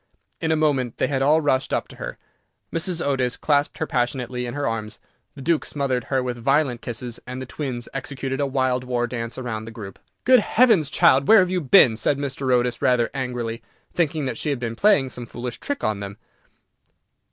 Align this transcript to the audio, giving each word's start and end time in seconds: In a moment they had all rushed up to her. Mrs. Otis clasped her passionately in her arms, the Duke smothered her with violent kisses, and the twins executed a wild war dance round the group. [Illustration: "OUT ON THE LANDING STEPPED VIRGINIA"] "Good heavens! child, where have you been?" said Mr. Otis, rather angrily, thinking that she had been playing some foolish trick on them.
In 0.39 0.51
a 0.51 0.55
moment 0.55 0.97
they 0.97 1.05
had 1.05 1.21
all 1.21 1.41
rushed 1.41 1.71
up 1.71 1.87
to 1.89 1.97
her. 1.97 2.17
Mrs. 2.73 3.05
Otis 3.05 3.37
clasped 3.37 3.77
her 3.77 3.85
passionately 3.85 4.47
in 4.47 4.55
her 4.55 4.65
arms, 4.65 4.97
the 5.35 5.43
Duke 5.43 5.63
smothered 5.63 6.05
her 6.05 6.23
with 6.23 6.39
violent 6.39 6.81
kisses, 6.81 7.19
and 7.27 7.39
the 7.39 7.45
twins 7.45 7.87
executed 7.93 8.41
a 8.41 8.47
wild 8.47 8.83
war 8.83 9.05
dance 9.05 9.37
round 9.37 9.67
the 9.67 9.71
group. 9.71 9.99
[Illustration: 9.99 10.21
"OUT 10.23 10.23
ON 10.23 10.25
THE 10.25 10.71
LANDING 10.73 10.83
STEPPED 10.85 10.97
VIRGINIA"] 10.97 11.05
"Good 11.05 11.05
heavens! 11.05 11.23
child, 11.23 11.27
where 11.27 11.39
have 11.39 11.51
you 11.51 11.61
been?" 11.61 11.97
said 11.97 12.17
Mr. 12.17 12.51
Otis, 12.55 12.81
rather 12.81 13.09
angrily, 13.13 13.61
thinking 13.93 14.25
that 14.25 14.37
she 14.39 14.49
had 14.49 14.57
been 14.59 14.75
playing 14.75 15.09
some 15.09 15.27
foolish 15.27 15.59
trick 15.59 15.83
on 15.83 15.99
them. 15.99 16.17